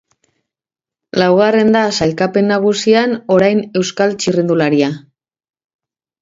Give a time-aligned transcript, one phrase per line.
[1.23, 4.91] Laugarren da sailkapen nagusian orain euskal txirrindularia.